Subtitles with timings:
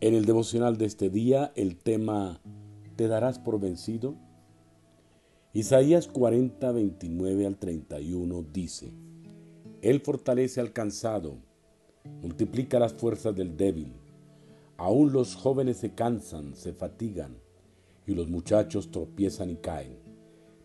[0.00, 2.40] En el devocional de este día, el tema
[2.94, 4.14] ¿Te darás por vencido?
[5.52, 8.92] Isaías 40, 29 al 31 dice,
[9.82, 11.38] Él fortalece al cansado,
[12.22, 13.92] multiplica las fuerzas del débil.
[14.76, 17.36] Aún los jóvenes se cansan, se fatigan,
[18.06, 19.98] y los muchachos tropiezan y caen.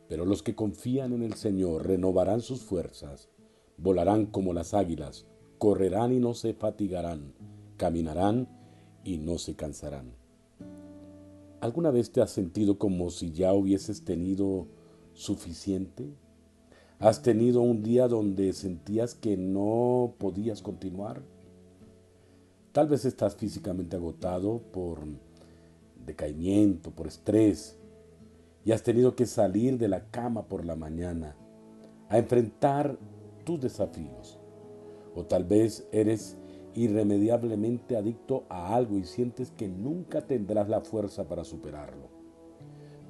[0.09, 3.29] Pero los que confían en el Señor renovarán sus fuerzas,
[3.77, 5.25] volarán como las águilas,
[5.57, 7.33] correrán y no se fatigarán,
[7.77, 8.62] caminarán
[9.03, 10.13] y no se cansarán.
[11.61, 14.67] ¿Alguna vez te has sentido como si ya hubieses tenido
[15.13, 16.13] suficiente?
[16.99, 21.21] ¿Has tenido un día donde sentías que no podías continuar?
[22.71, 25.05] Tal vez estás físicamente agotado por
[26.05, 27.77] decaimiento, por estrés,
[28.65, 31.35] y has tenido que salir de la cama por la mañana
[32.09, 32.97] a enfrentar
[33.43, 34.39] tus desafíos.
[35.15, 36.37] O tal vez eres
[36.75, 42.07] irremediablemente adicto a algo y sientes que nunca tendrás la fuerza para superarlo.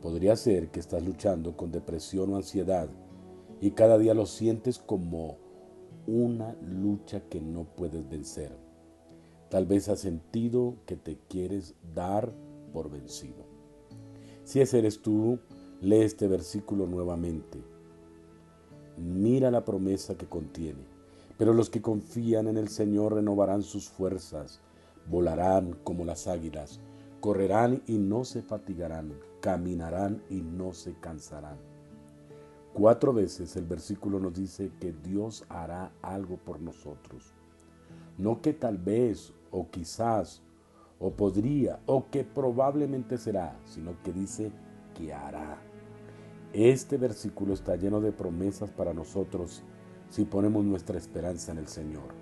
[0.02, 2.90] Podría ser que estás luchando con depresión o ansiedad
[3.62, 5.38] y cada día lo sientes como
[6.06, 8.52] una lucha que no puedes vencer.
[9.50, 12.34] Tal vez has sentido que te quieres dar
[12.74, 13.46] por vencido.
[14.44, 15.40] Si ese eres tú,
[15.80, 17.64] lee este versículo nuevamente.
[18.98, 20.84] Mira la promesa que contiene.
[21.38, 24.62] Pero los que confían en el Señor renovarán sus fuerzas,
[25.08, 26.80] volarán como las águilas,
[27.20, 31.58] correrán y no se fatigarán, caminarán y no se cansarán.
[32.73, 37.34] Cuatro veces el versículo nos dice que Dios hará algo por nosotros.
[38.18, 40.42] No que tal vez o quizás
[41.00, 44.52] o podría o que probablemente será, sino que dice
[44.95, 45.62] que hará.
[46.52, 49.64] Este versículo está lleno de promesas para nosotros
[50.14, 52.14] si ponemos nuestra esperanza en el Señor.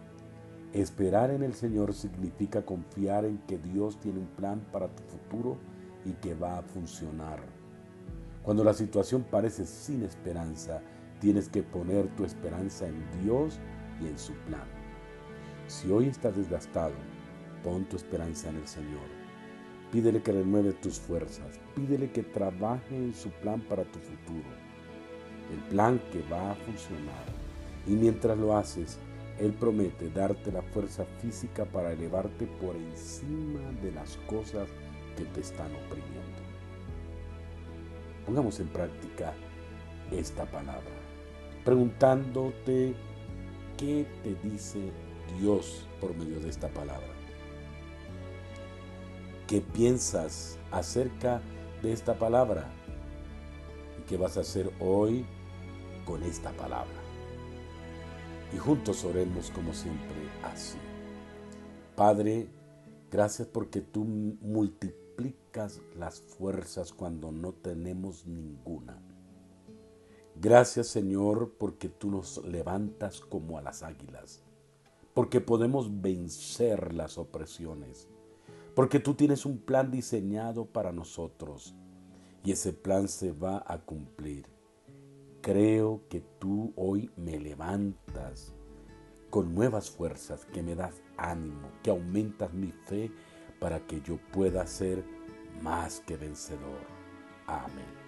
[0.72, 5.58] Esperar en el Señor significa confiar en que Dios tiene un plan para tu futuro
[6.06, 7.42] y que va a funcionar.
[8.44, 10.82] Cuando la situación parece sin esperanza,
[11.20, 13.60] tienes que poner tu esperanza en Dios
[14.02, 14.70] y en su plan.
[15.68, 16.96] Si hoy estás desgastado,
[17.62, 19.10] pon tu esperanza en el Señor.
[19.92, 21.60] Pídele que renueve tus fuerzas.
[21.76, 24.48] Pídele que trabaje en su plan para tu futuro.
[25.52, 27.51] El plan que va a funcionar
[27.88, 29.00] y mientras lo haces,
[29.40, 34.68] Él promete darte la fuerza física para elevarte por encima de las cosas
[35.18, 36.42] que te están oprimiendo.
[38.26, 39.34] Pongamos en práctica
[40.12, 40.92] esta palabra,
[41.66, 42.94] preguntándote
[43.78, 44.92] qué te dice
[45.40, 47.08] Dios por medio de esta palabra.
[49.48, 51.42] ¿Qué piensas acerca
[51.82, 52.70] de esta palabra?
[54.00, 55.26] ¿Y qué vas a hacer hoy
[56.06, 57.11] con esta palabra?
[58.54, 60.78] Y juntos oremos como siempre así.
[61.96, 62.50] Padre,
[63.10, 69.02] gracias porque tú multiplicas las fuerzas cuando no tenemos ninguna.
[70.36, 74.42] Gracias Señor porque tú nos levantas como a las águilas,
[75.14, 78.08] porque podemos vencer las opresiones,
[78.74, 81.76] porque tú tienes un plan diseñado para nosotros
[82.44, 84.48] y ese plan se va a cumplir.
[85.42, 88.54] Creo que tú hoy me levantas
[89.32, 93.10] con nuevas fuerzas, que me das ánimo, que aumentas mi fe
[93.60, 95.04] para que yo pueda ser
[95.64, 96.86] más que vencedor.
[97.48, 98.01] Amén.